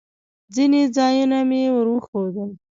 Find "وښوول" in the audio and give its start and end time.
1.93-2.49